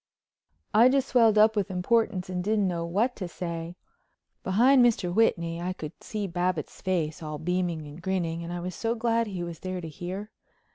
[0.73, 3.75] I just swelled up with importance and didn't know what to say.
[4.43, 5.13] Behind Mr.
[5.13, 9.27] Whitney I could see Babbitts' face, all beaming and grinning, and I was so glad
[9.27, 10.31] he was there to hear.